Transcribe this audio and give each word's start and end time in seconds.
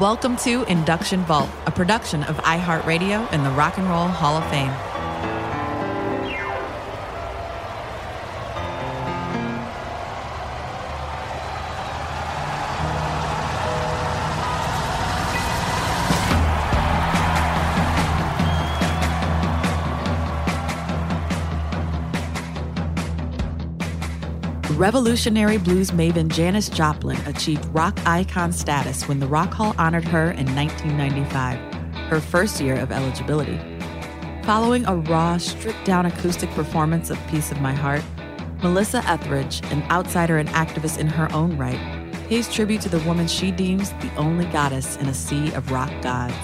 Welcome 0.00 0.36
to 0.38 0.62
Induction 0.70 1.24
Vault, 1.24 1.50
a 1.66 1.72
production 1.72 2.22
of 2.22 2.36
iHeartRadio 2.36 3.28
and 3.32 3.44
the 3.44 3.50
Rock 3.50 3.78
and 3.78 3.88
Roll 3.88 4.06
Hall 4.06 4.36
of 4.36 4.48
Fame. 4.48 4.70
Revolutionary 24.78 25.58
blues 25.58 25.90
maven 25.90 26.28
Janis 26.28 26.68
Joplin 26.68 27.16
achieved 27.26 27.64
rock 27.74 27.98
icon 28.06 28.52
status 28.52 29.08
when 29.08 29.18
the 29.18 29.26
Rock 29.26 29.52
Hall 29.52 29.74
honored 29.76 30.04
her 30.04 30.30
in 30.30 30.54
1995, 30.54 31.58
her 32.08 32.20
first 32.20 32.60
year 32.60 32.76
of 32.76 32.92
eligibility. 32.92 33.58
Following 34.44 34.86
a 34.86 34.94
raw, 34.94 35.36
stripped 35.36 35.84
down 35.84 36.06
acoustic 36.06 36.48
performance 36.50 37.10
of 37.10 37.18
Piece 37.26 37.50
of 37.50 37.60
My 37.60 37.72
Heart, 37.72 38.04
Melissa 38.62 38.98
Etheridge, 38.98 39.62
an 39.72 39.82
outsider 39.90 40.38
and 40.38 40.48
activist 40.50 40.98
in 40.98 41.08
her 41.08 41.28
own 41.32 41.56
right, 41.56 42.12
pays 42.28 42.48
tribute 42.48 42.80
to 42.82 42.88
the 42.88 43.00
woman 43.00 43.26
she 43.26 43.50
deems 43.50 43.90
the 43.94 44.14
only 44.14 44.44
goddess 44.44 44.96
in 44.98 45.08
a 45.08 45.14
sea 45.14 45.52
of 45.54 45.72
rock 45.72 45.90
gods. 46.02 46.36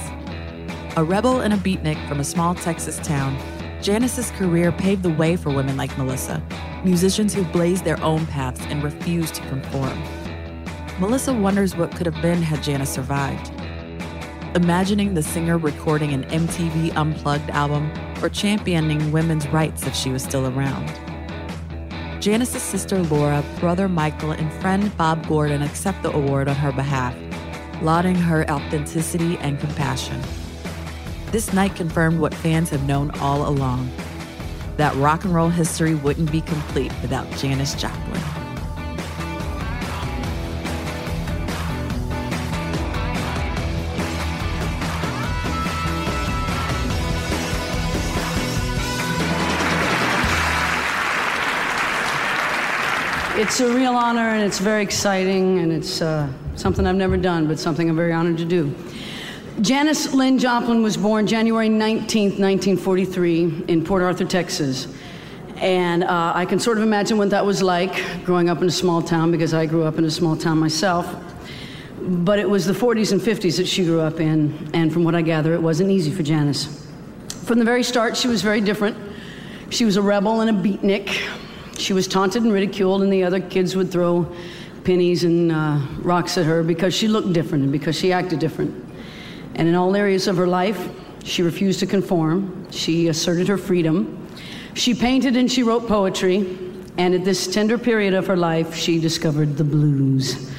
A 0.96 1.04
rebel 1.04 1.40
and 1.40 1.54
a 1.54 1.56
beatnik 1.56 2.08
from 2.08 2.18
a 2.18 2.24
small 2.24 2.56
Texas 2.56 2.98
town, 2.98 3.36
Janis's 3.84 4.30
career 4.30 4.72
paved 4.72 5.02
the 5.02 5.10
way 5.10 5.36
for 5.36 5.50
women 5.50 5.76
like 5.76 5.98
Melissa, 5.98 6.42
musicians 6.86 7.34
who 7.34 7.44
blazed 7.44 7.84
their 7.84 8.02
own 8.02 8.24
paths 8.28 8.62
and 8.70 8.82
refused 8.82 9.34
to 9.34 9.42
conform. 9.48 10.02
Melissa 10.98 11.34
wonders 11.34 11.76
what 11.76 11.94
could 11.94 12.06
have 12.06 12.22
been 12.22 12.40
had 12.40 12.62
Janis 12.62 12.88
survived. 12.88 13.52
Imagining 14.56 15.12
the 15.12 15.22
singer 15.22 15.58
recording 15.58 16.14
an 16.14 16.24
MTV 16.30 16.96
Unplugged 16.96 17.50
album 17.50 17.92
or 18.22 18.30
championing 18.30 19.12
women's 19.12 19.46
rights 19.48 19.86
if 19.86 19.94
she 19.94 20.08
was 20.08 20.22
still 20.22 20.46
around. 20.46 20.88
Janis's 22.22 22.62
sister 22.62 23.02
Laura, 23.02 23.44
brother 23.60 23.86
Michael, 23.86 24.30
and 24.30 24.50
friend 24.62 24.96
Bob 24.96 25.28
Gordon 25.28 25.60
accept 25.60 26.02
the 26.02 26.10
award 26.10 26.48
on 26.48 26.56
her 26.56 26.72
behalf, 26.72 27.14
lauding 27.82 28.14
her 28.14 28.50
authenticity 28.50 29.36
and 29.40 29.60
compassion. 29.60 30.22
This 31.34 31.52
night 31.52 31.74
confirmed 31.74 32.20
what 32.20 32.32
fans 32.32 32.70
have 32.70 32.86
known 32.86 33.10
all 33.18 33.48
along 33.48 33.90
that 34.76 34.94
rock 34.94 35.24
and 35.24 35.34
roll 35.34 35.48
history 35.48 35.96
wouldn't 35.96 36.30
be 36.30 36.40
complete 36.40 36.92
without 37.02 37.28
Janis 37.38 37.74
Joplin. 37.74 38.22
It's 53.36 53.58
a 53.58 53.74
real 53.74 53.96
honor 53.96 54.20
and 54.20 54.44
it's 54.44 54.60
very 54.60 54.84
exciting 54.84 55.58
and 55.58 55.72
it's 55.72 56.00
uh, 56.00 56.32
something 56.54 56.86
I've 56.86 56.94
never 56.94 57.16
done, 57.16 57.48
but 57.48 57.58
something 57.58 57.90
I'm 57.90 57.96
very 57.96 58.12
honored 58.12 58.38
to 58.38 58.44
do. 58.44 58.72
Janis 59.60 60.12
Lynn 60.12 60.36
Joplin 60.36 60.82
was 60.82 60.96
born 60.96 61.28
January 61.28 61.68
19th, 61.68 62.40
1943, 62.40 63.64
in 63.68 63.84
Port 63.84 64.02
Arthur, 64.02 64.24
Texas. 64.24 64.88
And 65.58 66.02
uh, 66.02 66.32
I 66.34 66.44
can 66.44 66.58
sort 66.58 66.76
of 66.76 66.82
imagine 66.82 67.18
what 67.18 67.30
that 67.30 67.46
was 67.46 67.62
like 67.62 68.24
growing 68.24 68.48
up 68.48 68.60
in 68.62 68.66
a 68.66 68.72
small 68.72 69.00
town 69.00 69.30
because 69.30 69.54
I 69.54 69.66
grew 69.66 69.84
up 69.84 69.96
in 69.96 70.04
a 70.06 70.10
small 70.10 70.36
town 70.36 70.58
myself. 70.58 71.14
But 72.00 72.40
it 72.40 72.50
was 72.50 72.66
the 72.66 72.72
40s 72.72 73.12
and 73.12 73.20
50s 73.20 73.56
that 73.58 73.68
she 73.68 73.84
grew 73.84 74.00
up 74.00 74.18
in, 74.18 74.70
and 74.74 74.92
from 74.92 75.04
what 75.04 75.14
I 75.14 75.22
gather, 75.22 75.54
it 75.54 75.62
wasn't 75.62 75.92
easy 75.92 76.10
for 76.10 76.24
Janis. 76.24 76.84
From 77.44 77.60
the 77.60 77.64
very 77.64 77.84
start, 77.84 78.16
she 78.16 78.26
was 78.26 78.42
very 78.42 78.60
different. 78.60 78.96
She 79.70 79.84
was 79.84 79.96
a 79.96 80.02
rebel 80.02 80.40
and 80.40 80.50
a 80.50 80.68
beatnik. 80.68 81.16
She 81.78 81.92
was 81.92 82.08
taunted 82.08 82.42
and 82.42 82.52
ridiculed, 82.52 83.02
and 83.02 83.12
the 83.12 83.22
other 83.22 83.40
kids 83.40 83.76
would 83.76 83.92
throw 83.92 84.34
pennies 84.82 85.22
and 85.22 85.52
uh, 85.52 85.78
rocks 86.00 86.36
at 86.38 86.44
her 86.44 86.64
because 86.64 86.92
she 86.92 87.06
looked 87.06 87.32
different 87.32 87.62
and 87.62 87.72
because 87.72 87.96
she 87.96 88.12
acted 88.12 88.40
different. 88.40 88.83
And 89.54 89.68
in 89.68 89.74
all 89.74 89.94
areas 89.94 90.28
of 90.28 90.36
her 90.36 90.46
life, 90.46 90.88
she 91.24 91.42
refused 91.42 91.80
to 91.80 91.86
conform. 91.86 92.70
She 92.70 93.08
asserted 93.08 93.48
her 93.48 93.58
freedom. 93.58 94.28
She 94.74 94.94
painted 94.94 95.36
and 95.36 95.50
she 95.50 95.62
wrote 95.62 95.86
poetry, 95.86 96.58
and 96.98 97.14
at 97.14 97.24
this 97.24 97.46
tender 97.46 97.78
period 97.78 98.14
of 98.14 98.26
her 98.26 98.36
life, 98.36 98.74
she 98.74 98.98
discovered 98.98 99.56
the 99.56 99.64
blues. 99.64 100.52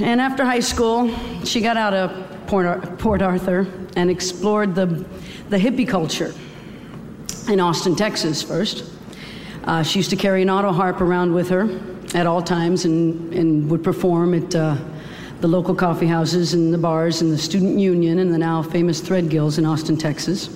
And 0.00 0.20
after 0.20 0.44
high 0.44 0.60
school, 0.60 1.14
she 1.44 1.60
got 1.60 1.76
out 1.76 1.94
of 1.94 2.46
Port, 2.46 2.98
Port 2.98 3.22
Arthur 3.22 3.66
and 3.96 4.10
explored 4.10 4.74
the, 4.74 4.86
the 5.48 5.56
hippie 5.56 5.88
culture 5.88 6.34
in 7.48 7.60
Austin, 7.60 7.96
Texas 7.96 8.42
first. 8.42 8.90
Uh, 9.64 9.82
she 9.82 9.98
used 9.98 10.10
to 10.10 10.16
carry 10.16 10.42
an 10.42 10.50
auto 10.50 10.70
harp 10.70 11.00
around 11.00 11.32
with 11.32 11.48
her 11.48 11.80
at 12.14 12.26
all 12.26 12.42
times 12.42 12.84
and, 12.84 13.32
and 13.34 13.70
would 13.70 13.82
perform 13.82 14.34
at 14.34 14.54
uh, 14.54 14.76
the 15.40 15.48
local 15.48 15.74
coffee 15.74 16.06
houses 16.06 16.54
and 16.54 16.72
the 16.72 16.78
bars 16.78 17.20
and 17.20 17.30
the 17.30 17.38
Student 17.38 17.78
Union 17.78 18.18
and 18.18 18.32
the 18.32 18.38
now 18.38 18.62
famous 18.62 19.00
thread 19.00 19.24
Threadgill's 19.24 19.58
in 19.58 19.66
Austin, 19.66 19.96
Texas. 19.96 20.48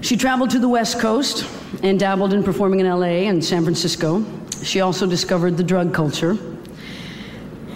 She 0.00 0.16
traveled 0.16 0.50
to 0.50 0.58
the 0.58 0.68
West 0.68 0.98
Coast 0.98 1.46
and 1.82 1.98
dabbled 1.98 2.32
in 2.32 2.42
performing 2.42 2.80
in 2.80 2.88
LA 2.88 3.26
and 3.28 3.44
San 3.44 3.62
Francisco. 3.62 4.24
She 4.62 4.80
also 4.80 5.06
discovered 5.06 5.56
the 5.56 5.64
drug 5.64 5.92
culture 5.92 6.38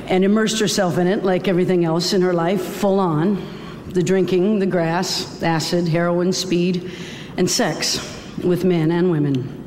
and 0.06 0.24
immersed 0.24 0.58
herself 0.60 0.98
in 0.98 1.06
it 1.06 1.24
like 1.24 1.48
everything 1.48 1.84
else 1.84 2.12
in 2.12 2.22
her 2.22 2.32
life, 2.32 2.62
full 2.62 3.00
on 3.00 3.42
the 3.90 4.02
drinking, 4.02 4.58
the 4.58 4.66
grass, 4.66 5.42
acid, 5.42 5.88
heroin, 5.88 6.32
speed, 6.32 6.90
and 7.36 7.50
sex 7.50 7.98
with 8.44 8.64
men 8.64 8.90
and 8.90 9.10
women. 9.10 9.66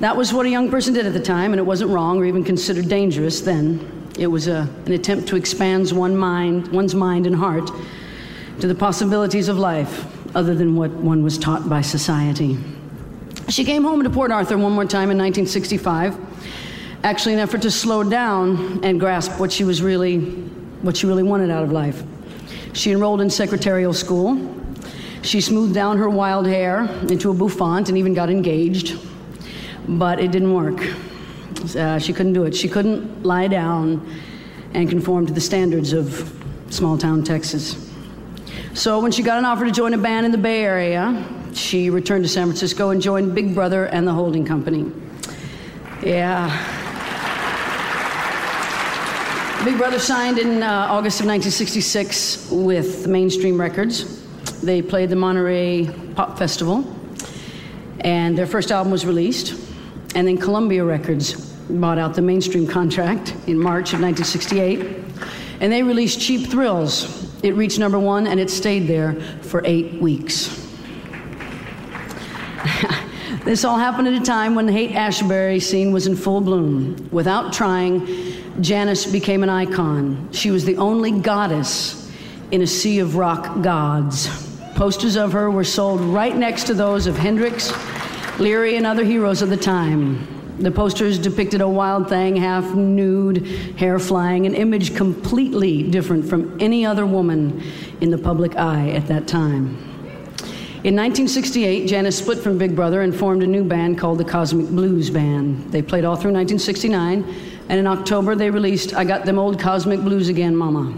That 0.00 0.16
was 0.16 0.32
what 0.32 0.46
a 0.46 0.48
young 0.48 0.70
person 0.70 0.94
did 0.94 1.06
at 1.06 1.12
the 1.12 1.20
time, 1.20 1.52
and 1.52 1.60
it 1.60 1.64
wasn't 1.64 1.90
wrong 1.90 2.18
or 2.18 2.24
even 2.24 2.44
considered 2.44 2.88
dangerous 2.88 3.40
then. 3.40 3.97
It 4.18 4.26
was 4.26 4.48
a, 4.48 4.68
an 4.86 4.92
attempt 4.92 5.28
to 5.28 5.36
expand 5.36 5.92
one 5.92 6.16
mind, 6.16 6.68
one's 6.72 6.94
mind 6.94 7.26
and 7.26 7.36
heart 7.36 7.70
to 8.58 8.66
the 8.66 8.74
possibilities 8.74 9.48
of 9.48 9.58
life 9.58 10.06
other 10.34 10.56
than 10.56 10.74
what 10.74 10.90
one 10.90 11.22
was 11.22 11.38
taught 11.38 11.68
by 11.68 11.82
society. 11.82 12.58
She 13.48 13.64
came 13.64 13.84
home 13.84 14.02
to 14.02 14.10
Port 14.10 14.32
Arthur 14.32 14.58
one 14.58 14.72
more 14.72 14.84
time 14.84 15.10
in 15.12 15.18
1965, 15.18 16.18
actually 17.04 17.34
an 17.34 17.38
effort 17.38 17.62
to 17.62 17.70
slow 17.70 18.02
down 18.02 18.84
and 18.84 18.98
grasp 18.98 19.38
what 19.38 19.52
she 19.52 19.62
was 19.62 19.82
really, 19.82 20.18
what 20.82 20.96
she 20.96 21.06
really 21.06 21.22
wanted 21.22 21.50
out 21.50 21.62
of 21.62 21.70
life. 21.70 22.02
She 22.72 22.90
enrolled 22.90 23.20
in 23.20 23.30
secretarial 23.30 23.94
school. 23.94 24.54
She 25.22 25.40
smoothed 25.40 25.74
down 25.74 25.96
her 25.98 26.10
wild 26.10 26.46
hair 26.46 26.82
into 27.08 27.30
a 27.30 27.34
bouffant 27.34 27.88
and 27.88 27.96
even 27.96 28.14
got 28.14 28.30
engaged, 28.30 28.98
but 29.86 30.18
it 30.18 30.32
didn't 30.32 30.52
work. 30.52 30.80
Uh, 31.76 31.98
she 31.98 32.12
couldn't 32.12 32.32
do 32.32 32.44
it. 32.44 32.54
She 32.54 32.68
couldn't 32.68 33.24
lie 33.24 33.48
down 33.48 34.06
and 34.74 34.88
conform 34.88 35.26
to 35.26 35.32
the 35.32 35.40
standards 35.40 35.92
of 35.92 36.32
small 36.70 36.96
town 36.96 37.24
Texas. 37.24 37.88
So 38.74 39.00
when 39.00 39.10
she 39.10 39.22
got 39.22 39.38
an 39.38 39.44
offer 39.44 39.64
to 39.64 39.72
join 39.72 39.94
a 39.94 39.98
band 39.98 40.26
in 40.26 40.32
the 40.32 40.38
Bay 40.38 40.62
Area, 40.62 41.24
she 41.52 41.90
returned 41.90 42.24
to 42.24 42.28
San 42.28 42.46
Francisco 42.46 42.90
and 42.90 43.02
joined 43.02 43.34
Big 43.34 43.54
Brother 43.54 43.86
and 43.86 44.06
the 44.06 44.12
holding 44.12 44.44
company. 44.44 44.92
Yeah. 46.02 46.48
Big 49.64 49.76
Brother 49.76 49.98
signed 49.98 50.38
in 50.38 50.62
uh, 50.62 50.86
August 50.88 51.20
of 51.20 51.26
1966 51.26 52.50
with 52.52 53.08
Mainstream 53.08 53.60
Records. 53.60 54.24
They 54.60 54.80
played 54.80 55.10
the 55.10 55.16
Monterey 55.16 55.90
Pop 56.14 56.38
Festival, 56.38 56.84
and 58.00 58.38
their 58.38 58.46
first 58.46 58.70
album 58.70 58.92
was 58.92 59.04
released. 59.04 59.54
And 60.14 60.26
then 60.26 60.38
Columbia 60.38 60.84
Records 60.84 61.47
bought 61.68 61.98
out 61.98 62.14
the 62.14 62.22
Mainstream 62.22 62.66
contract 62.66 63.34
in 63.46 63.58
March 63.58 63.92
of 63.92 64.00
1968, 64.00 65.04
and 65.60 65.72
they 65.72 65.82
released 65.82 66.20
Cheap 66.20 66.48
Thrills, 66.48 67.28
it 67.42 67.54
reached 67.54 67.78
number 67.78 67.98
one 67.98 68.26
and 68.26 68.40
it 68.40 68.50
stayed 68.50 68.88
there 68.88 69.14
for 69.42 69.62
eight 69.64 70.00
weeks. 70.00 70.48
this 73.44 73.64
all 73.64 73.78
happened 73.78 74.08
at 74.08 74.14
a 74.14 74.24
time 74.24 74.56
when 74.56 74.66
the 74.66 74.72
Haight 74.72 74.94
Ashbury 74.94 75.60
scene 75.60 75.92
was 75.92 76.08
in 76.08 76.16
full 76.16 76.40
bloom. 76.40 77.08
Without 77.12 77.52
trying, 77.52 78.06
Janis 78.60 79.06
became 79.06 79.44
an 79.44 79.48
icon. 79.48 80.28
She 80.32 80.50
was 80.50 80.64
the 80.64 80.76
only 80.78 81.12
goddess 81.12 82.10
in 82.50 82.62
a 82.62 82.66
sea 82.66 82.98
of 82.98 83.14
rock 83.14 83.62
gods. 83.62 84.28
Posters 84.74 85.16
of 85.16 85.32
her 85.32 85.50
were 85.50 85.64
sold 85.64 86.00
right 86.00 86.36
next 86.36 86.64
to 86.64 86.74
those 86.74 87.06
of 87.06 87.16
Hendrix, 87.16 87.72
Leary, 88.40 88.76
and 88.76 88.84
other 88.84 89.04
heroes 89.04 89.42
of 89.42 89.48
the 89.48 89.56
time. 89.56 90.37
The 90.58 90.72
posters 90.72 91.18
depicted 91.20 91.60
a 91.60 91.68
wild 91.68 92.08
thing, 92.08 92.34
half 92.34 92.74
nude, 92.74 93.46
hair 93.76 94.00
flying, 94.00 94.44
an 94.44 94.54
image 94.54 94.96
completely 94.96 95.84
different 95.84 96.28
from 96.28 96.60
any 96.60 96.84
other 96.84 97.06
woman 97.06 97.62
in 98.00 98.10
the 98.10 98.18
public 98.18 98.56
eye 98.56 98.90
at 98.90 99.06
that 99.06 99.28
time. 99.28 99.76
In 100.84 100.94
1968, 100.94 101.86
Janis 101.86 102.18
split 102.18 102.38
from 102.38 102.58
Big 102.58 102.74
Brother 102.74 103.02
and 103.02 103.14
formed 103.14 103.42
a 103.42 103.46
new 103.46 103.62
band 103.62 103.98
called 103.98 104.18
the 104.18 104.24
Cosmic 104.24 104.68
Blues 104.68 105.10
Band. 105.10 105.70
They 105.70 105.82
played 105.82 106.04
all 106.04 106.16
through 106.16 106.32
1969, 106.32 107.24
and 107.68 107.78
in 107.78 107.86
October 107.86 108.34
they 108.34 108.50
released 108.50 108.94
I 108.94 109.04
Got 109.04 109.26
Them 109.26 109.38
Old 109.38 109.60
Cosmic 109.60 110.00
Blues 110.00 110.28
Again, 110.28 110.56
Mama. 110.56 110.92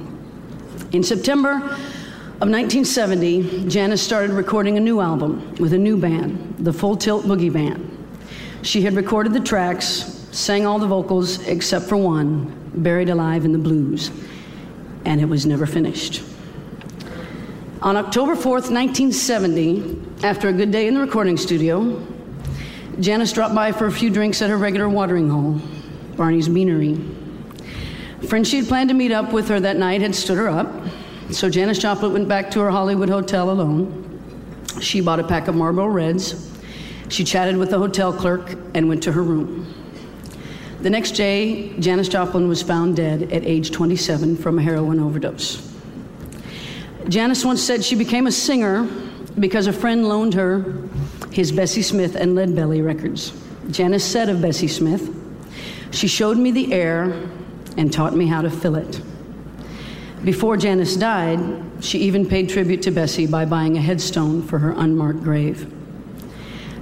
In 0.92 1.02
September 1.02 1.56
of 1.56 2.48
1970, 2.48 3.68
Janis 3.68 4.02
started 4.02 4.30
recording 4.30 4.78
a 4.78 4.80
new 4.80 5.00
album 5.00 5.54
with 5.56 5.74
a 5.74 5.78
new 5.78 5.98
band, 5.98 6.56
the 6.58 6.72
Full 6.72 6.96
Tilt 6.96 7.24
Boogie 7.24 7.52
Band. 7.52 7.89
She 8.62 8.82
had 8.82 8.94
recorded 8.94 9.32
the 9.32 9.40
tracks, 9.40 10.26
sang 10.32 10.66
all 10.66 10.78
the 10.78 10.86
vocals 10.86 11.46
except 11.46 11.86
for 11.86 11.96
one, 11.96 12.54
Buried 12.74 13.08
Alive 13.08 13.44
in 13.46 13.52
the 13.52 13.58
Blues, 13.58 14.10
and 15.06 15.20
it 15.20 15.24
was 15.24 15.46
never 15.46 15.64
finished. 15.64 16.22
On 17.80 17.96
October 17.96 18.34
4th, 18.34 18.70
1970, 18.70 20.24
after 20.24 20.48
a 20.48 20.52
good 20.52 20.70
day 20.70 20.86
in 20.86 20.94
the 20.94 21.00
recording 21.00 21.38
studio, 21.38 22.06
Janis 23.00 23.32
dropped 23.32 23.54
by 23.54 23.72
for 23.72 23.86
a 23.86 23.92
few 23.92 24.10
drinks 24.10 24.42
at 24.42 24.50
her 24.50 24.58
regular 24.58 24.90
watering 24.90 25.30
hole, 25.30 25.58
Barney's 26.16 26.48
Beanery. 26.48 27.00
A 28.22 28.26
friend 28.26 28.46
she 28.46 28.58
had 28.58 28.68
planned 28.68 28.90
to 28.90 28.94
meet 28.94 29.10
up 29.10 29.32
with 29.32 29.48
her 29.48 29.58
that 29.58 29.78
night 29.78 30.02
had 30.02 30.14
stood 30.14 30.36
her 30.36 30.48
up, 30.48 30.70
so 31.30 31.48
Janis 31.48 31.78
Joplin 31.78 32.12
went 32.12 32.28
back 32.28 32.50
to 32.50 32.60
her 32.60 32.70
Hollywood 32.70 33.08
hotel 33.08 33.50
alone. 33.50 34.20
She 34.82 35.00
bought 35.00 35.18
a 35.18 35.24
pack 35.26 35.48
of 35.48 35.54
Marlboro 35.54 35.86
Reds 35.86 36.49
she 37.10 37.24
chatted 37.24 37.56
with 37.56 37.70
the 37.70 37.78
hotel 37.78 38.12
clerk 38.12 38.56
and 38.74 38.88
went 38.88 39.02
to 39.02 39.12
her 39.12 39.22
room. 39.22 39.74
The 40.80 40.88
next 40.88 41.10
day, 41.10 41.76
Janis 41.78 42.08
Joplin 42.08 42.48
was 42.48 42.62
found 42.62 42.96
dead 42.96 43.24
at 43.32 43.44
age 43.44 43.70
27 43.70 44.36
from 44.36 44.58
a 44.58 44.62
heroin 44.62 44.98
overdose. 44.98 45.68
Janis 47.08 47.44
once 47.44 47.62
said 47.62 47.84
she 47.84 47.96
became 47.96 48.26
a 48.26 48.32
singer 48.32 48.84
because 49.38 49.66
a 49.66 49.72
friend 49.72 50.08
loaned 50.08 50.32
her 50.34 50.88
his 51.32 51.52
Bessie 51.52 51.82
Smith 51.82 52.14
and 52.16 52.34
Lead 52.34 52.56
Belly 52.56 52.80
records. 52.82 53.32
Janis 53.70 54.04
said 54.04 54.28
of 54.28 54.40
Bessie 54.40 54.68
Smith, 54.68 55.14
She 55.90 56.08
showed 56.08 56.38
me 56.38 56.50
the 56.50 56.72
air 56.72 57.28
and 57.76 57.92
taught 57.92 58.14
me 58.14 58.26
how 58.26 58.42
to 58.42 58.50
fill 58.50 58.76
it. 58.76 59.00
Before 60.24 60.56
Janis 60.56 60.96
died, 60.96 61.40
she 61.80 61.98
even 62.00 62.26
paid 62.26 62.48
tribute 62.48 62.82
to 62.82 62.90
Bessie 62.90 63.26
by 63.26 63.44
buying 63.44 63.76
a 63.76 63.80
headstone 63.80 64.42
for 64.42 64.58
her 64.58 64.72
unmarked 64.72 65.22
grave. 65.22 65.72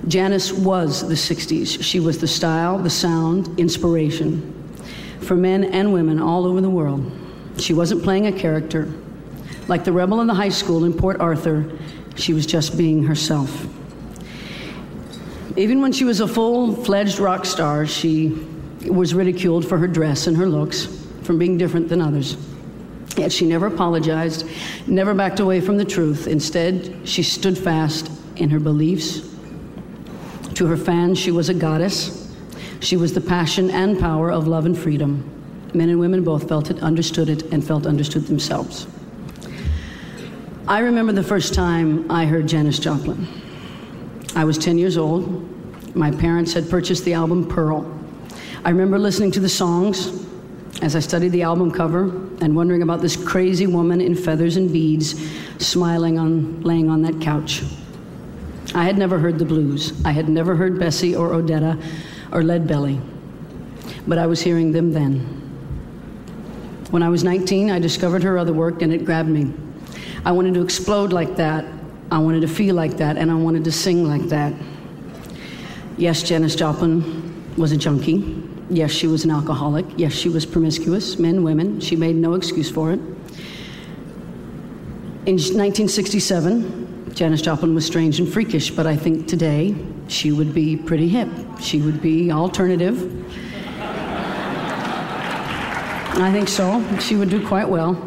Janis 0.08 0.52
was 0.52 1.06
the 1.06 1.14
60s. 1.14 1.82
She 1.82 2.00
was 2.00 2.18
the 2.18 2.26
style, 2.26 2.78
the 2.78 2.90
sound, 2.90 3.58
inspiration 3.60 4.54
for 5.20 5.36
men 5.36 5.64
and 5.64 5.92
women 5.92 6.18
all 6.20 6.46
over 6.46 6.60
the 6.60 6.70
world. 6.70 7.10
She 7.58 7.74
wasn't 7.74 8.02
playing 8.02 8.26
a 8.26 8.32
character. 8.32 8.90
Like 9.68 9.84
the 9.84 9.92
rebel 9.92 10.20
in 10.22 10.26
the 10.26 10.34
high 10.34 10.48
school 10.48 10.84
in 10.84 10.94
Port 10.94 11.20
Arthur, 11.20 11.70
she 12.16 12.32
was 12.32 12.46
just 12.46 12.78
being 12.78 13.04
herself. 13.04 13.66
Even 15.56 15.82
when 15.82 15.92
she 15.92 16.04
was 16.04 16.20
a 16.20 16.26
full 16.26 16.74
fledged 16.74 17.18
rock 17.18 17.44
star, 17.44 17.84
she 17.86 18.46
was 18.86 19.12
ridiculed 19.12 19.68
for 19.68 19.76
her 19.76 19.88
dress 19.88 20.26
and 20.26 20.36
her 20.36 20.46
looks, 20.46 20.86
from 21.22 21.38
being 21.38 21.58
different 21.58 21.88
than 21.88 22.00
others. 22.00 22.36
Yet 23.16 23.32
she 23.32 23.44
never 23.44 23.66
apologized, 23.66 24.46
never 24.86 25.12
backed 25.12 25.40
away 25.40 25.60
from 25.60 25.76
the 25.76 25.84
truth. 25.84 26.26
Instead, 26.26 27.06
she 27.06 27.22
stood 27.22 27.58
fast 27.58 28.10
in 28.36 28.48
her 28.50 28.60
beliefs 28.60 29.28
to 30.58 30.66
her 30.66 30.76
fans, 30.76 31.16
she 31.16 31.30
was 31.30 31.48
a 31.48 31.54
goddess. 31.54 32.34
She 32.80 32.96
was 32.96 33.12
the 33.12 33.20
passion 33.20 33.70
and 33.70 33.96
power 33.96 34.32
of 34.32 34.48
love 34.48 34.66
and 34.66 34.76
freedom. 34.76 35.22
Men 35.72 35.88
and 35.88 36.00
women 36.00 36.24
both 36.24 36.48
felt 36.48 36.68
it, 36.68 36.80
understood 36.80 37.28
it, 37.28 37.42
and 37.52 37.64
felt 37.64 37.86
understood 37.86 38.26
themselves. 38.26 38.88
I 40.66 40.80
remember 40.80 41.12
the 41.12 41.22
first 41.22 41.54
time 41.54 42.10
I 42.10 42.26
heard 42.26 42.48
Janis 42.48 42.80
Joplin. 42.80 43.28
I 44.34 44.44
was 44.44 44.58
10 44.58 44.78
years 44.78 44.96
old. 44.96 45.94
My 45.94 46.10
parents 46.10 46.54
had 46.54 46.68
purchased 46.68 47.04
the 47.04 47.12
album 47.12 47.46
Pearl. 47.46 47.86
I 48.64 48.70
remember 48.70 48.98
listening 48.98 49.30
to 49.32 49.40
the 49.40 49.48
songs 49.48 50.26
as 50.82 50.96
I 50.96 50.98
studied 50.98 51.30
the 51.30 51.42
album 51.42 51.70
cover 51.70 52.06
and 52.40 52.56
wondering 52.56 52.82
about 52.82 53.00
this 53.00 53.16
crazy 53.16 53.68
woman 53.68 54.00
in 54.00 54.16
feathers 54.16 54.56
and 54.56 54.72
beads 54.72 55.14
smiling 55.58 56.18
on 56.18 56.60
laying 56.62 56.90
on 56.90 57.02
that 57.02 57.20
couch. 57.20 57.62
I 58.74 58.84
had 58.84 58.98
never 58.98 59.18
heard 59.18 59.38
the 59.38 59.44
blues. 59.44 59.92
I 60.04 60.12
had 60.12 60.28
never 60.28 60.54
heard 60.54 60.78
Bessie 60.78 61.16
or 61.16 61.30
Odetta 61.30 61.82
or 62.32 62.42
Lead 62.42 62.66
Belly, 62.66 63.00
but 64.06 64.18
I 64.18 64.26
was 64.26 64.42
hearing 64.42 64.72
them 64.72 64.92
then. 64.92 65.20
When 66.90 67.02
I 67.02 67.08
was 67.08 67.24
19, 67.24 67.70
I 67.70 67.78
discovered 67.78 68.22
her 68.22 68.38
other 68.38 68.52
work 68.52 68.82
and 68.82 68.92
it 68.92 69.04
grabbed 69.04 69.28
me. 69.28 69.52
I 70.24 70.32
wanted 70.32 70.54
to 70.54 70.62
explode 70.62 71.12
like 71.12 71.36
that. 71.36 71.64
I 72.10 72.18
wanted 72.18 72.40
to 72.40 72.48
feel 72.48 72.74
like 72.74 72.96
that, 72.96 73.18
and 73.18 73.30
I 73.30 73.34
wanted 73.34 73.64
to 73.64 73.72
sing 73.72 74.06
like 74.08 74.22
that. 74.30 74.54
Yes, 75.98 76.22
Janis 76.22 76.54
Joplin 76.54 77.54
was 77.56 77.72
a 77.72 77.76
junkie. 77.76 78.42
Yes, 78.70 78.90
she 78.90 79.06
was 79.06 79.24
an 79.24 79.30
alcoholic. 79.30 79.84
Yes, 79.96 80.12
she 80.12 80.28
was 80.28 80.46
promiscuous, 80.46 81.18
men, 81.18 81.42
women. 81.42 81.80
She 81.80 81.96
made 81.96 82.16
no 82.16 82.34
excuse 82.34 82.70
for 82.70 82.92
it. 82.92 83.00
In 85.26 85.36
1967, 85.36 86.87
Janis 87.18 87.42
Joplin 87.42 87.74
was 87.74 87.84
strange 87.84 88.20
and 88.20 88.32
freakish, 88.32 88.70
but 88.70 88.86
I 88.86 88.94
think 88.94 89.26
today 89.26 89.74
she 90.06 90.30
would 90.30 90.54
be 90.54 90.76
pretty 90.76 91.08
hip. 91.08 91.28
She 91.58 91.80
would 91.80 92.00
be 92.00 92.30
alternative. 92.30 92.96
I 96.20 96.30
think 96.32 96.46
so. 96.46 96.80
She 97.00 97.16
would 97.16 97.28
do 97.28 97.44
quite 97.44 97.68
well. 97.68 98.00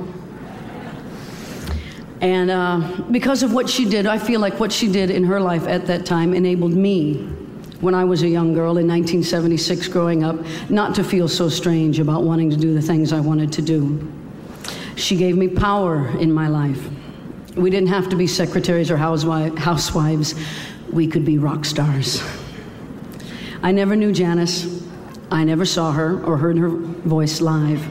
And 2.21 2.49
uh, 2.49 3.03
because 3.11 3.43
of 3.43 3.51
what 3.51 3.69
she 3.69 3.83
did, 3.83 4.07
I 4.07 4.17
feel 4.17 4.39
like 4.39 4.61
what 4.61 4.71
she 4.71 4.89
did 4.89 5.09
in 5.09 5.25
her 5.25 5.41
life 5.41 5.67
at 5.67 5.87
that 5.87 6.05
time 6.05 6.33
enabled 6.33 6.71
me, 6.71 7.15
when 7.81 7.93
I 7.93 8.05
was 8.05 8.23
a 8.23 8.29
young 8.29 8.53
girl 8.53 8.77
in 8.77 8.87
1976 8.87 9.89
growing 9.89 10.23
up, 10.23 10.37
not 10.69 10.95
to 10.95 11.03
feel 11.03 11.27
so 11.27 11.49
strange 11.49 11.99
about 11.99 12.23
wanting 12.23 12.49
to 12.49 12.55
do 12.55 12.73
the 12.73 12.81
things 12.81 13.11
I 13.11 13.19
wanted 13.19 13.51
to 13.51 13.61
do. 13.61 14.09
She 14.95 15.17
gave 15.17 15.35
me 15.35 15.49
power 15.49 16.17
in 16.19 16.31
my 16.31 16.47
life. 16.47 16.87
We 17.55 17.69
didn't 17.69 17.89
have 17.89 18.09
to 18.09 18.15
be 18.15 18.27
secretaries 18.27 18.89
or 18.89 18.97
housewives, 18.97 20.35
we 20.89 21.07
could 21.07 21.25
be 21.25 21.37
rock 21.37 21.65
stars. 21.65 22.23
I 23.63 23.71
never 23.71 23.95
knew 23.95 24.11
Janis. 24.11 24.81
I 25.29 25.43
never 25.43 25.65
saw 25.65 25.91
her 25.91 26.21
or 26.23 26.37
heard 26.37 26.57
her 26.57 26.69
voice 26.69 27.39
live. 27.39 27.87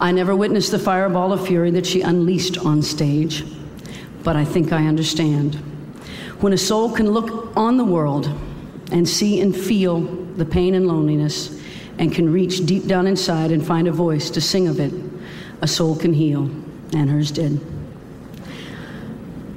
I 0.00 0.12
never 0.12 0.34
witnessed 0.36 0.70
the 0.70 0.78
fireball 0.78 1.32
of 1.32 1.46
fury 1.46 1.70
that 1.72 1.84
she 1.84 2.00
unleashed 2.00 2.58
on 2.58 2.82
stage, 2.82 3.44
but 4.22 4.36
I 4.36 4.44
think 4.44 4.72
I 4.72 4.86
understand. 4.86 5.56
When 6.40 6.52
a 6.52 6.58
soul 6.58 6.90
can 6.90 7.10
look 7.10 7.54
on 7.56 7.76
the 7.76 7.84
world 7.84 8.30
and 8.92 9.08
see 9.08 9.40
and 9.40 9.54
feel 9.54 10.00
the 10.00 10.44
pain 10.44 10.74
and 10.74 10.86
loneliness 10.86 11.60
and 11.98 12.14
can 12.14 12.32
reach 12.32 12.64
deep 12.64 12.86
down 12.86 13.06
inside 13.06 13.50
and 13.50 13.66
find 13.66 13.88
a 13.88 13.92
voice 13.92 14.30
to 14.30 14.40
sing 14.40 14.68
of 14.68 14.78
it, 14.78 14.92
a 15.60 15.66
soul 15.66 15.96
can 15.96 16.14
heal, 16.14 16.44
and 16.92 17.10
hers 17.10 17.30
did. 17.30 17.60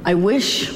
I 0.03 0.15
wish, 0.15 0.71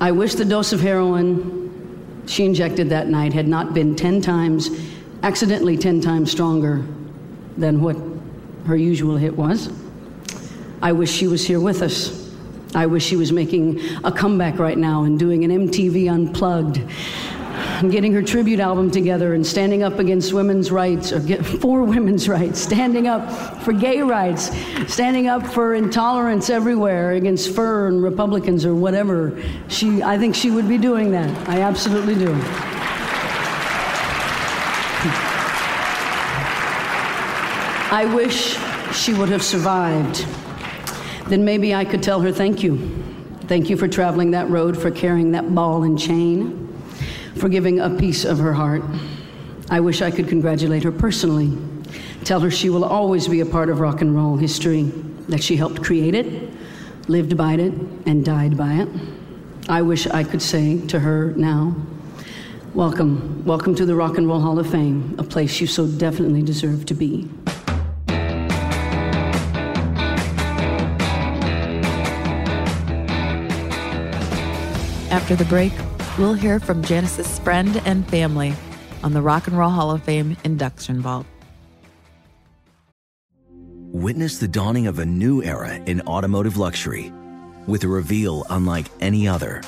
I 0.00 0.12
wish 0.12 0.34
the 0.34 0.44
dose 0.44 0.72
of 0.72 0.80
heroin 0.80 2.24
she 2.26 2.44
injected 2.44 2.90
that 2.90 3.08
night 3.08 3.32
had 3.32 3.48
not 3.48 3.72
been 3.72 3.96
10 3.96 4.20
times, 4.20 4.70
accidentally 5.22 5.76
10 5.76 6.00
times 6.00 6.30
stronger 6.30 6.84
than 7.56 7.80
what 7.80 7.96
her 8.66 8.76
usual 8.76 9.16
hit 9.16 9.36
was. 9.36 9.70
I 10.82 10.92
wish 10.92 11.10
she 11.10 11.26
was 11.26 11.46
here 11.46 11.58
with 11.58 11.82
us. 11.82 12.32
I 12.74 12.86
wish 12.86 13.04
she 13.04 13.16
was 13.16 13.32
making 13.32 13.80
a 14.04 14.12
comeback 14.12 14.58
right 14.58 14.78
now 14.78 15.04
and 15.04 15.18
doing 15.18 15.44
an 15.44 15.50
MTV 15.50 16.10
Unplugged 16.10 16.80
and 17.82 17.90
getting 17.90 18.12
her 18.12 18.22
tribute 18.22 18.60
album 18.60 18.90
together 18.90 19.34
and 19.34 19.46
standing 19.46 19.82
up 19.82 19.98
against 19.98 20.32
women's 20.32 20.70
rights, 20.70 21.12
or 21.12 21.20
get, 21.20 21.44
for 21.60 21.82
women's 21.82 22.28
rights, 22.28 22.60
standing 22.60 23.06
up 23.06 23.30
for 23.62 23.72
gay 23.72 24.02
rights, 24.02 24.50
standing 24.92 25.28
up 25.28 25.46
for 25.46 25.74
intolerance 25.74 26.50
everywhere 26.50 27.12
against 27.12 27.54
fur 27.54 27.88
and 27.88 28.02
Republicans 28.02 28.66
or 28.66 28.74
whatever. 28.74 29.42
She, 29.68 30.02
I 30.02 30.18
think 30.18 30.34
she 30.34 30.50
would 30.50 30.68
be 30.68 30.78
doing 30.78 31.10
that. 31.12 31.48
I 31.48 31.62
absolutely 31.62 32.14
do. 32.14 32.32
I 37.92 38.04
wish 38.14 38.56
she 38.94 39.14
would 39.14 39.30
have 39.30 39.42
survived. 39.42 40.26
Then 41.28 41.44
maybe 41.44 41.74
I 41.74 41.84
could 41.84 42.02
tell 42.02 42.20
her 42.20 42.30
thank 42.30 42.62
you. 42.62 42.78
Thank 43.42 43.68
you 43.68 43.76
for 43.76 43.88
traveling 43.88 44.32
that 44.32 44.48
road, 44.48 44.80
for 44.80 44.90
carrying 44.90 45.32
that 45.32 45.52
ball 45.54 45.82
and 45.82 45.98
chain 45.98 46.59
for 47.40 47.48
giving 47.48 47.80
a 47.80 47.88
piece 47.88 48.26
of 48.26 48.38
her 48.38 48.52
heart. 48.52 48.82
I 49.70 49.80
wish 49.80 50.02
I 50.02 50.10
could 50.10 50.28
congratulate 50.28 50.82
her 50.82 50.92
personally. 50.92 51.56
Tell 52.22 52.38
her 52.40 52.50
she 52.50 52.68
will 52.68 52.84
always 52.84 53.28
be 53.28 53.40
a 53.40 53.46
part 53.46 53.70
of 53.70 53.80
rock 53.80 54.02
and 54.02 54.14
roll 54.14 54.36
history, 54.36 54.82
that 55.28 55.42
she 55.42 55.56
helped 55.56 55.82
create 55.82 56.14
it, 56.14 56.50
lived 57.08 57.38
by 57.38 57.54
it, 57.54 57.72
and 58.04 58.22
died 58.26 58.58
by 58.58 58.74
it. 58.74 58.88
I 59.70 59.80
wish 59.80 60.06
I 60.06 60.22
could 60.22 60.42
say 60.42 60.86
to 60.88 61.00
her 61.00 61.32
now, 61.32 61.74
Welcome, 62.74 63.42
welcome 63.46 63.74
to 63.76 63.86
the 63.86 63.94
Rock 63.96 64.18
and 64.18 64.28
Roll 64.28 64.40
Hall 64.40 64.58
of 64.58 64.70
Fame, 64.70 65.16
a 65.18 65.24
place 65.24 65.62
you 65.62 65.66
so 65.66 65.86
definitely 65.86 66.42
deserve 66.42 66.84
to 66.86 66.94
be. 66.94 67.26
After 75.10 75.34
the 75.34 75.46
break, 75.46 75.72
we'll 76.20 76.34
hear 76.34 76.60
from 76.60 76.82
Janis's 76.84 77.38
friend 77.38 77.80
and 77.86 78.06
family 78.08 78.52
on 79.02 79.14
the 79.14 79.22
Rock 79.22 79.46
and 79.46 79.56
Roll 79.56 79.70
Hall 79.70 79.90
of 79.90 80.02
Fame 80.02 80.36
induction 80.44 81.00
vault. 81.00 81.26
Witness 83.92 84.38
the 84.38 84.46
dawning 84.46 84.86
of 84.86 84.98
a 84.98 85.06
new 85.06 85.42
era 85.42 85.76
in 85.86 86.02
automotive 86.02 86.58
luxury 86.58 87.10
with 87.66 87.84
a 87.84 87.88
reveal 87.88 88.44
unlike 88.50 88.86
any 89.00 89.26
other 89.26 89.62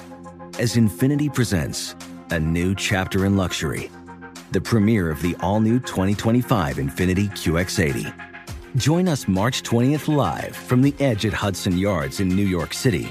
as 0.59 0.77
Infiniti 0.77 1.33
presents 1.33 1.97
a 2.31 2.39
new 2.39 2.75
chapter 2.75 3.25
in 3.25 3.37
luxury, 3.39 3.91
the 4.53 4.61
premiere 4.61 5.11
of 5.11 5.23
the 5.23 5.35
all 5.41 5.59
new 5.59 5.81
2025 5.81 6.77
Infiniti 6.77 7.31
QX80. 7.31 8.77
Join 8.77 9.09
us 9.09 9.27
March 9.27 9.63
20th 9.63 10.15
live 10.15 10.55
from 10.55 10.83
the 10.83 10.95
edge 11.01 11.25
at 11.25 11.33
Hudson 11.33 11.79
Yards 11.79 12.21
in 12.21 12.29
New 12.29 12.47
York 12.47 12.75
City 12.75 13.11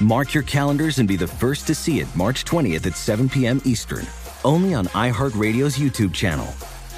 Mark 0.00 0.34
your 0.34 0.42
calendars 0.42 0.98
and 0.98 1.06
be 1.06 1.16
the 1.16 1.26
first 1.26 1.66
to 1.66 1.74
see 1.74 2.00
it 2.00 2.16
March 2.16 2.44
20th 2.44 2.86
at 2.86 2.96
7 2.96 3.28
p.m. 3.28 3.60
Eastern, 3.64 4.06
only 4.44 4.74
on 4.74 4.86
iHeartRadio's 4.86 5.78
YouTube 5.78 6.12
channel. 6.12 6.46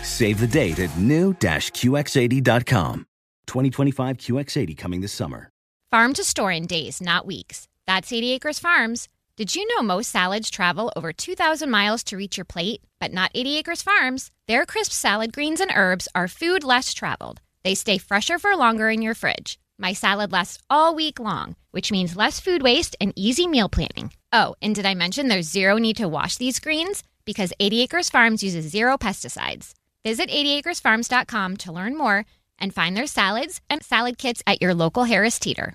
Save 0.02 0.40
the 0.40 0.46
date 0.46 0.78
at 0.78 0.96
new-QX80.com. 0.98 3.06
2025 3.46 4.16
QX80 4.16 4.76
coming 4.76 5.00
this 5.00 5.12
summer. 5.12 5.50
Farm 5.90 6.12
to 6.14 6.24
store 6.24 6.52
in 6.52 6.66
days, 6.66 7.00
not 7.00 7.26
weeks. 7.26 7.68
That's 7.86 8.12
80 8.12 8.32
Acres 8.32 8.58
Farms. 8.58 9.08
Did 9.36 9.54
you 9.54 9.66
know 9.68 9.82
most 9.82 10.10
salads 10.10 10.50
travel 10.50 10.92
over 10.96 11.12
2,000 11.12 11.70
miles 11.70 12.02
to 12.04 12.16
reach 12.16 12.38
your 12.38 12.44
plate? 12.44 12.80
But 12.98 13.12
not 13.12 13.30
80 13.34 13.58
Acres 13.58 13.82
Farms. 13.82 14.30
Their 14.48 14.64
crisp 14.64 14.92
salad 14.92 15.32
greens 15.32 15.60
and 15.60 15.70
herbs 15.74 16.08
are 16.14 16.28
food 16.28 16.64
less 16.64 16.94
traveled. 16.94 17.40
They 17.62 17.74
stay 17.74 17.98
fresher 17.98 18.38
for 18.38 18.56
longer 18.56 18.90
in 18.90 19.02
your 19.02 19.14
fridge. 19.14 19.58
My 19.78 19.92
salad 19.92 20.32
lasts 20.32 20.58
all 20.70 20.94
week 20.94 21.18
long, 21.20 21.56
which 21.70 21.92
means 21.92 22.16
less 22.16 22.40
food 22.40 22.62
waste 22.62 22.96
and 23.00 23.12
easy 23.14 23.46
meal 23.46 23.68
planning. 23.68 24.12
Oh, 24.32 24.54
and 24.62 24.74
did 24.74 24.86
I 24.86 24.94
mention 24.94 25.28
there's 25.28 25.50
zero 25.50 25.76
need 25.76 25.96
to 25.98 26.08
wash 26.08 26.36
these 26.36 26.60
greens? 26.60 27.02
Because 27.24 27.52
80 27.60 27.82
Acres 27.82 28.10
Farms 28.10 28.42
uses 28.42 28.70
zero 28.70 28.96
pesticides. 28.96 29.74
Visit 30.02 30.30
80acresfarms.com 30.30 31.56
to 31.58 31.72
learn 31.72 31.96
more 31.96 32.24
and 32.58 32.72
find 32.72 32.96
their 32.96 33.06
salads 33.06 33.60
and 33.68 33.82
salad 33.82 34.16
kits 34.18 34.42
at 34.46 34.62
your 34.62 34.72
local 34.72 35.04
Harris 35.04 35.38
Teeter. 35.38 35.74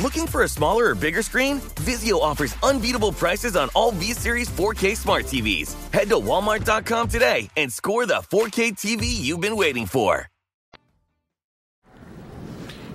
Looking 0.00 0.28
for 0.28 0.44
a 0.44 0.48
smaller 0.48 0.90
or 0.90 0.94
bigger 0.94 1.22
screen? 1.22 1.58
Vizio 1.82 2.20
offers 2.20 2.54
unbeatable 2.62 3.10
prices 3.10 3.56
on 3.56 3.68
all 3.74 3.90
V-Series 3.90 4.48
4K 4.48 4.96
smart 4.96 5.24
TVs. 5.24 5.74
Head 5.92 6.08
to 6.10 6.14
walmart.com 6.14 7.08
today 7.08 7.50
and 7.56 7.72
score 7.72 8.06
the 8.06 8.22
4K 8.30 8.76
TV 8.76 9.06
you've 9.06 9.40
been 9.40 9.56
waiting 9.56 9.86
for. 9.86 10.28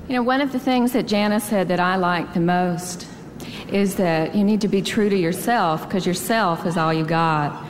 You 0.07 0.15
know, 0.15 0.24
one 0.24 0.39
of 0.39 0.53
the 0.53 0.60
things 0.60 0.93
that 0.93 1.05
Janis 1.05 1.43
said 1.43 1.67
that 1.67 1.81
I 1.81 1.98
like 1.98 2.33
the 2.33 2.39
most 2.39 3.05
is 3.69 3.95
that 3.95 4.33
you 4.33 4.45
need 4.45 4.62
to 4.62 4.69
be 4.69 4.81
true 4.81 5.10
to 5.10 5.17
yourself 5.17 5.83
because 5.86 6.05
yourself 6.05 6.65
is 6.65 6.77
all 6.77 6.93
you 6.93 7.05
got. 7.05 7.65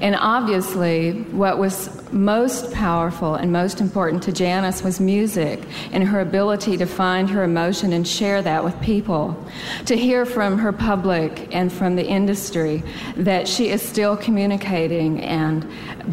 And 0.00 0.14
obviously, 0.14 1.22
what 1.32 1.58
was 1.58 1.90
most 2.12 2.70
powerful 2.72 3.34
and 3.34 3.50
most 3.50 3.80
important 3.80 4.22
to 4.24 4.32
Janis 4.32 4.82
was 4.82 5.00
music 5.00 5.62
and 5.90 6.04
her 6.04 6.20
ability 6.20 6.76
to 6.76 6.86
find 6.86 7.30
her 7.30 7.44
emotion 7.44 7.94
and 7.94 8.06
share 8.06 8.42
that 8.42 8.62
with 8.62 8.78
people. 8.80 9.42
To 9.86 9.96
hear 9.96 10.26
from 10.26 10.58
her 10.58 10.72
public 10.72 11.54
and 11.54 11.72
from 11.72 11.96
the 11.96 12.06
industry 12.06 12.82
that 13.16 13.48
she 13.48 13.70
is 13.70 13.80
still 13.80 14.16
communicating 14.16 15.22
and 15.22 15.66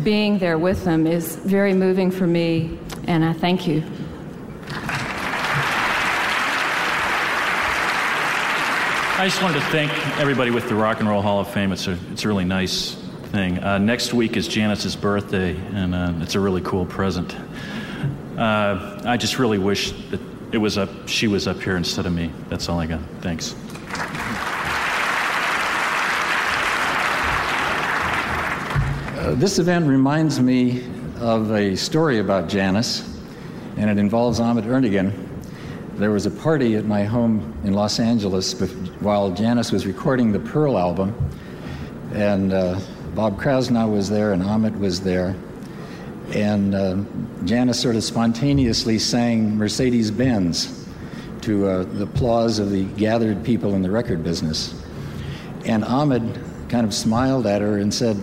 being 0.03 0.39
there 0.39 0.57
with 0.57 0.85
them 0.85 1.05
is 1.05 1.35
very 1.35 1.73
moving 1.73 2.09
for 2.09 2.25
me, 2.25 2.79
and 3.07 3.25
I 3.25 3.33
thank 3.33 3.67
you. 3.67 3.83
I 9.15 9.27
just 9.27 9.41
wanted 9.41 9.59
to 9.59 9.65
thank 9.67 9.91
everybody 10.17 10.51
with 10.51 10.67
the 10.67 10.75
Rock 10.75 10.99
and 10.99 11.07
Roll 11.07 11.21
Hall 11.21 11.39
of 11.39 11.47
Fame. 11.49 11.71
It's 11.71 11.87
a, 11.87 11.97
it's 12.11 12.25
really 12.25 12.45
nice 12.45 13.02
thing. 13.33 13.57
Uh, 13.63 13.79
next 13.79 14.13
week 14.13 14.37
is 14.37 14.47
Janis's 14.47 14.95
birthday, 14.95 15.55
and 15.73 15.95
uh, 15.95 16.13
it's 16.21 16.35
a 16.35 16.39
really 16.39 16.61
cool 16.61 16.85
present. 16.85 17.35
Uh, 18.37 19.01
I 19.05 19.17
just 19.17 19.39
really 19.39 19.57
wish 19.57 19.91
that 20.11 20.21
it 20.51 20.59
was 20.59 20.77
up, 20.77 21.07
she 21.07 21.27
was 21.27 21.47
up 21.47 21.59
here 21.59 21.75
instead 21.75 22.05
of 22.05 22.13
me. 22.13 22.31
That's 22.47 22.69
all 22.69 22.79
I 22.79 22.85
got. 22.85 22.99
Thanks. 23.21 23.55
Uh, 29.17 29.33
this 29.33 29.57
event 29.57 29.87
reminds 29.87 30.39
me 30.39 30.83
of 31.19 31.51
a 31.53 31.75
story 31.75 32.19
about 32.19 32.47
Janis, 32.47 33.19
and 33.77 33.89
it 33.89 33.97
involves 33.97 34.39
Ahmet 34.39 34.65
Ertegun. 34.65 35.11
There 35.95 36.11
was 36.11 36.27
a 36.27 36.31
party 36.31 36.75
at 36.75 36.85
my 36.85 37.03
home 37.03 37.59
in 37.63 37.73
Los 37.73 37.99
Angeles 37.99 38.53
while 38.99 39.31
Janis 39.31 39.71
was 39.71 39.87
recording 39.87 40.31
the 40.31 40.39
Pearl 40.39 40.77
album, 40.77 41.15
and 42.13 42.53
uh, 42.53 42.79
Bob 43.15 43.39
Krasnow 43.39 43.91
was 43.91 44.09
there 44.09 44.33
and 44.33 44.41
Ahmet 44.41 44.77
was 44.79 45.01
there. 45.01 45.35
And 46.33 46.73
uh, 46.73 46.97
Janis 47.45 47.79
sort 47.79 47.95
of 47.95 48.03
spontaneously 48.03 48.97
sang 48.97 49.55
Mercedes 49.55 50.09
Benz 50.09 50.87
to 51.41 51.67
uh, 51.67 51.83
the 51.83 52.03
applause 52.03 52.57
of 52.57 52.71
the 52.71 52.85
gathered 52.85 53.43
people 53.43 53.75
in 53.75 53.83
the 53.83 53.91
record 53.91 54.23
business. 54.23 54.73
And 55.65 55.85
Ahmet 55.85 56.23
kind 56.69 56.87
of 56.87 56.93
smiled 56.93 57.45
at 57.45 57.61
her 57.61 57.77
and 57.77 57.93
said, 57.93 58.17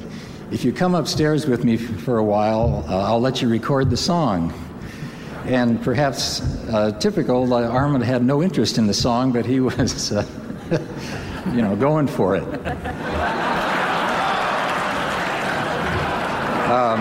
If 0.50 0.64
you 0.64 0.72
come 0.72 0.96
upstairs 0.96 1.46
with 1.46 1.62
me 1.62 1.76
for 1.76 2.18
a 2.18 2.24
while, 2.24 2.84
uh, 2.88 3.04
I'll 3.04 3.20
let 3.20 3.40
you 3.40 3.48
record 3.48 3.90
the 3.90 3.96
song. 3.96 4.52
And 5.44 5.80
perhaps 5.82 6.40
uh, 6.68 6.92
typical, 6.98 7.52
uh, 7.54 7.68
Ahmet 7.68 8.02
had 8.02 8.24
no 8.24 8.42
interest 8.42 8.76
in 8.76 8.88
the 8.88 8.94
song, 8.94 9.30
but 9.30 9.46
he 9.46 9.60
was, 9.60 10.10
uh, 10.10 10.26
you 11.54 11.62
know, 11.62 11.76
going 11.76 12.08
for 12.08 12.34
it. 12.34 13.39
Um, 16.70 17.00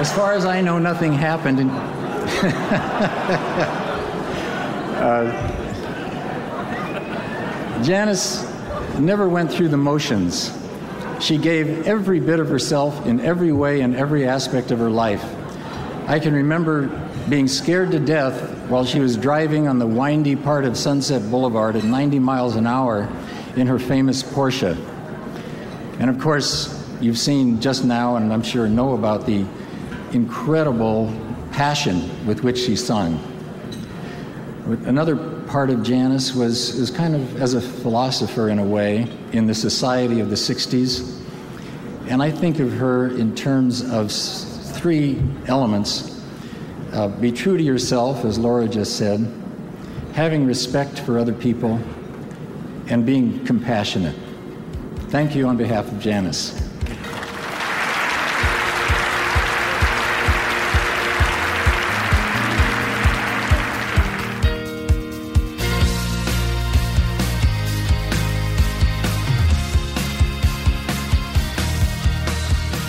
as 0.00 0.10
far 0.14 0.32
as 0.32 0.46
I 0.46 0.62
know, 0.62 0.78
nothing 0.78 1.12
happened. 1.12 1.70
Uh, 5.02 5.26
Janis 7.82 8.48
never 9.00 9.28
went 9.28 9.50
through 9.50 9.66
the 9.66 9.76
motions. 9.76 10.56
She 11.18 11.38
gave 11.38 11.88
every 11.88 12.20
bit 12.20 12.38
of 12.38 12.48
herself 12.48 13.04
in 13.04 13.18
every 13.18 13.50
way 13.50 13.80
and 13.80 13.96
every 13.96 14.28
aspect 14.28 14.70
of 14.70 14.78
her 14.78 14.90
life. 14.90 15.24
I 16.06 16.20
can 16.20 16.34
remember 16.34 16.86
being 17.28 17.48
scared 17.48 17.90
to 17.90 17.98
death 17.98 18.68
while 18.68 18.84
she 18.84 19.00
was 19.00 19.16
driving 19.16 19.66
on 19.66 19.80
the 19.80 19.88
windy 19.88 20.36
part 20.36 20.64
of 20.64 20.76
Sunset 20.76 21.28
Boulevard 21.32 21.74
at 21.74 21.82
90 21.82 22.20
miles 22.20 22.54
an 22.54 22.68
hour 22.68 23.08
in 23.56 23.66
her 23.66 23.80
famous 23.80 24.22
Porsche. 24.22 24.76
And 26.02 26.10
of 26.10 26.18
course, 26.18 26.84
you've 27.00 27.16
seen 27.16 27.60
just 27.60 27.84
now, 27.84 28.16
and 28.16 28.32
I'm 28.32 28.42
sure 28.42 28.66
know 28.66 28.94
about 28.94 29.24
the 29.24 29.46
incredible 30.10 31.16
passion 31.52 32.26
with 32.26 32.42
which 32.42 32.58
she 32.58 32.74
sung. 32.74 33.22
Another 34.84 35.14
part 35.46 35.70
of 35.70 35.84
Janis 35.84 36.34
was, 36.34 36.74
was 36.74 36.90
kind 36.90 37.14
of 37.14 37.40
as 37.40 37.54
a 37.54 37.60
philosopher 37.60 38.48
in 38.48 38.58
a 38.58 38.64
way 38.64 39.06
in 39.30 39.46
the 39.46 39.54
society 39.54 40.18
of 40.18 40.28
the 40.28 40.34
60s. 40.34 41.20
And 42.08 42.20
I 42.20 42.32
think 42.32 42.58
of 42.58 42.72
her 42.72 43.06
in 43.16 43.32
terms 43.36 43.88
of 43.88 44.10
three 44.10 45.22
elements 45.46 46.20
uh, 46.90 47.06
be 47.06 47.30
true 47.30 47.56
to 47.56 47.62
yourself, 47.62 48.24
as 48.24 48.40
Laura 48.40 48.66
just 48.66 48.96
said, 48.96 49.32
having 50.14 50.46
respect 50.46 50.98
for 50.98 51.20
other 51.20 51.32
people, 51.32 51.80
and 52.88 53.06
being 53.06 53.46
compassionate. 53.46 54.16
Thank 55.12 55.34
you 55.34 55.46
on 55.46 55.58
behalf 55.58 55.92
of 55.92 56.00
Janis. 56.00 56.58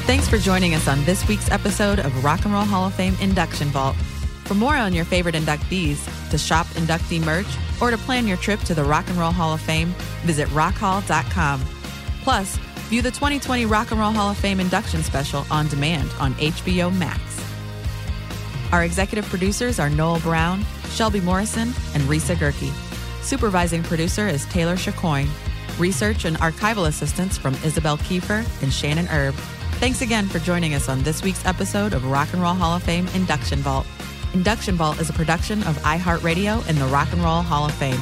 Thanks 0.05 0.29
for 0.29 0.37
joining 0.37 0.75
us 0.75 0.87
on 0.87 1.03
this 1.03 1.27
week's 1.27 1.51
episode 1.51 1.99
of 1.99 2.23
Rock 2.23 2.45
and 2.45 2.53
Roll 2.53 2.63
Hall 2.63 2.87
of 2.87 2.93
Fame 2.93 3.17
Induction 3.19 3.67
Vault. 3.67 3.97
For 4.45 4.53
more 4.53 4.77
on 4.77 4.93
your 4.93 5.03
favorite 5.03 5.35
inductees, 5.35 5.99
to 6.29 6.37
shop 6.37 6.67
inductee 6.67 7.21
merch, 7.21 7.47
or 7.81 7.91
to 7.91 7.97
plan 7.97 8.27
your 8.27 8.37
trip 8.37 8.61
to 8.61 8.73
the 8.73 8.85
Rock 8.85 9.09
and 9.09 9.17
Roll 9.17 9.33
Hall 9.33 9.53
of 9.53 9.59
Fame, 9.59 9.89
visit 10.23 10.47
rockhall.com. 10.51 11.72
Plus, 12.23 12.55
view 12.87 13.01
the 13.01 13.11
2020 13.11 13.65
Rock 13.65 13.91
and 13.91 13.99
Roll 13.99 14.13
Hall 14.13 14.31
of 14.31 14.37
Fame 14.37 14.61
induction 14.61 15.03
special 15.03 15.45
on 15.51 15.67
demand 15.67 16.09
on 16.21 16.33
HBO 16.35 16.95
Max. 16.97 17.21
Our 18.71 18.85
executive 18.85 19.25
producers 19.25 19.77
are 19.77 19.89
Noel 19.89 20.21
Brown, 20.21 20.65
Shelby 20.89 21.19
Morrison, 21.19 21.73
and 21.93 22.03
Risa 22.03 22.35
Gerke. 22.35 22.71
Supervising 23.23 23.83
producer 23.83 24.27
is 24.27 24.45
Taylor 24.45 24.75
Chicoine. 24.75 25.27
Research 25.77 26.23
and 26.23 26.37
archival 26.37 26.87
assistance 26.87 27.37
from 27.37 27.55
Isabel 27.55 27.97
Kiefer 27.97 28.45
and 28.63 28.71
Shannon 28.71 29.09
Erb. 29.09 29.33
Thanks 29.79 30.01
again 30.01 30.27
for 30.27 30.39
joining 30.39 30.75
us 30.75 30.87
on 30.87 31.03
this 31.03 31.23
week's 31.23 31.45
episode 31.45 31.93
of 31.93 32.05
Rock 32.05 32.31
and 32.31 32.41
Roll 32.41 32.53
Hall 32.53 32.77
of 32.77 32.83
Fame 32.83 33.07
Induction 33.09 33.59
Vault. 33.59 33.85
Induction 34.33 34.75
Vault 34.75 35.01
is 35.01 35.09
a 35.09 35.13
production 35.13 35.61
of 35.63 35.75
iHeartRadio 35.79 36.65
and 36.69 36.77
the 36.77 36.85
Rock 36.85 37.11
and 37.11 37.21
Roll 37.21 37.41
Hall 37.41 37.65
of 37.65 37.73
Fame. 37.73 37.99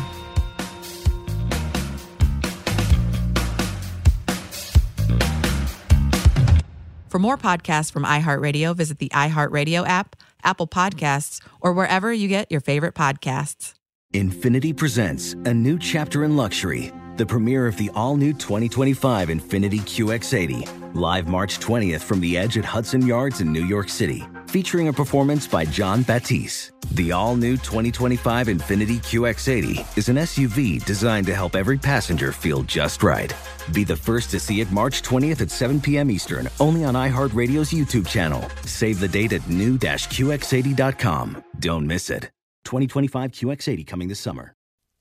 For 7.12 7.20
more 7.20 7.38
podcasts 7.38 7.92
from 7.92 8.06
iHeartRadio, 8.06 8.74
visit 8.74 9.00
the 9.00 9.10
iHeartRadio 9.10 9.86
app, 9.86 10.16
Apple 10.46 10.66
Podcasts, 10.66 11.42
or 11.60 11.74
wherever 11.74 12.14
you 12.14 12.30
get 12.30 12.50
your 12.50 12.62
favorite 12.62 12.96
podcasts. 12.96 13.74
Infiniti 14.14 14.76
presents 14.76 15.34
a 15.34 15.54
new 15.54 15.78
chapter 15.78 16.24
in 16.24 16.38
luxury, 16.38 16.90
the 17.18 17.26
premiere 17.26 17.68
of 17.68 17.76
the 17.76 17.90
all 17.96 18.16
new 18.16 18.32
2025 18.32 19.28
Infiniti 19.28 19.82
QX80, 19.82 20.81
live 20.94 21.28
March 21.28 21.60
20th 21.60 22.02
from 22.02 22.20
the 22.20 22.38
edge 22.38 22.58
at 22.58 22.66
Hudson 22.66 23.06
Yards 23.06 23.42
in 23.42 23.52
New 23.52 23.66
York 23.66 23.90
City 23.90 24.24
featuring 24.52 24.90
a 24.90 24.94
performance 24.94 25.48
by 25.48 25.64
Jon 25.66 26.04
Batiste. 26.04 26.74
The 26.92 27.14
all 27.14 27.38
new 27.38 27.54
2025 27.54 28.48
Infiniti 28.48 28.98
QX80 28.98 29.98
is 29.98 30.10
an 30.10 30.18
SUV 30.18 30.84
designed 30.84 31.26
to 31.28 31.36
help 31.36 31.56
every 31.56 31.78
passenger 31.78 32.34
feel 32.34 32.64
just 32.64 33.02
right. 33.02 33.34
Be 33.74 33.86
the 33.86 33.96
first 33.96 34.30
to 34.32 34.40
see 34.42 34.60
it 34.60 34.70
March 34.72 35.02
20th 35.02 35.40
at 35.42 35.52
7 35.52 35.80
p.m. 35.80 36.12
Eastern, 36.12 36.50
only 36.60 36.84
on 36.84 36.96
iHeartRadio's 36.96 37.72
YouTube 37.72 38.08
channel. 38.08 38.44
Save 38.66 39.00
the 39.00 39.08
date 39.08 39.32
at 39.32 39.50
new-QX80.com. 39.50 41.44
Don't 41.60 41.88
miss 41.88 42.10
it. 42.10 42.24
2025 42.66 43.32
QX80 43.32 43.88
coming 43.88 44.10
this 44.10 44.20
summer. 44.20 44.54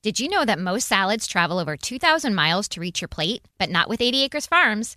Did 0.03 0.21
you 0.21 0.29
know 0.29 0.45
that 0.47 0.59
most 0.59 0.87
salads 0.89 1.27
travel 1.27 1.59
over 1.59 1.77
2,000 1.77 2.35
miles 2.35 2.69
to 2.69 2.81
reach 2.81 3.03
your 3.03 3.09
plate? 3.09 3.43
But 3.59 3.69
not 3.69 3.89
with 3.89 4.01
80 4.01 4.23
Acres 4.23 4.47
Farms. 4.47 4.97